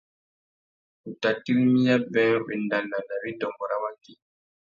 Tu 1.01 1.09
tà 1.21 1.29
tirimiya 1.43 1.95
being 2.11 2.41
wendana 2.47 2.97
na 3.07 3.15
widôngô 3.23 3.65
râ 3.71 3.77
waki. 3.83 4.13